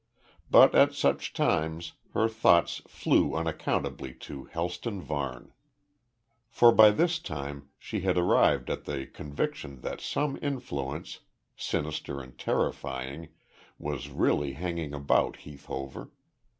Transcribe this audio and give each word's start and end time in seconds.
But 0.49 0.73
at 0.73 0.93
such 0.95 1.31
times 1.31 1.93
her 2.15 2.27
thoughts 2.27 2.81
flew 2.87 3.35
unaccountably 3.35 4.15
to 4.25 4.45
Helston 4.45 4.99
Varne. 4.99 5.53
For 6.49 6.71
by 6.71 6.89
this 6.89 7.19
time 7.19 7.69
she 7.77 7.99
had 7.99 8.17
arrived 8.17 8.71
at 8.71 8.85
the 8.85 9.05
conviction 9.05 9.81
that 9.81 10.01
some 10.01 10.39
influence, 10.41 11.19
sinister 11.55 12.19
and 12.19 12.35
terrifying, 12.35 13.29
was 13.77 14.09
really 14.09 14.53
hanging 14.53 14.91
about 14.91 15.35
Heath 15.45 15.67
Hover. 15.67 16.09